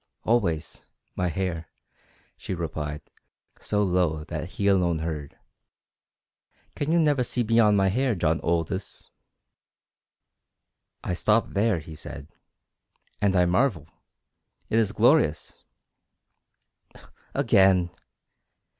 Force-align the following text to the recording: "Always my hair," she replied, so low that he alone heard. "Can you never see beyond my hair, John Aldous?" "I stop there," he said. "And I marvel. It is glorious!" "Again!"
"Always 0.23 0.87
my 1.15 1.27
hair," 1.27 1.67
she 2.35 2.55
replied, 2.55 3.03
so 3.59 3.83
low 3.83 4.23
that 4.23 4.53
he 4.53 4.65
alone 4.67 4.97
heard. 4.97 5.37
"Can 6.75 6.91
you 6.91 6.97
never 6.99 7.23
see 7.23 7.43
beyond 7.43 7.77
my 7.77 7.89
hair, 7.89 8.15
John 8.15 8.41
Aldous?" 8.41 9.11
"I 11.03 11.13
stop 11.13 11.49
there," 11.53 11.77
he 11.77 11.93
said. 11.93 12.29
"And 13.21 13.35
I 13.35 13.45
marvel. 13.45 13.87
It 14.71 14.79
is 14.79 14.91
glorious!" 14.91 15.65
"Again!" 17.35 17.91